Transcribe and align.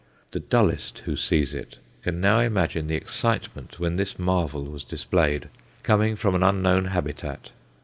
The 0.31 0.39
dullest 0.39 0.97
who 1.05 1.15
sees 1.15 1.53
it 1.53 1.77
can 2.01 2.19
now 2.19 2.39
imagine 2.39 2.87
the 2.87 2.95
excitement 2.95 3.79
when 3.79 3.97
this 3.97 4.17
marvel 4.17 4.63
was 4.63 4.83
displayed, 4.83 5.47
coming 5.83 6.15
from 6.15 6.33
an 6.33 6.41
unknown 6.41 6.85
habitat. 6.85 7.51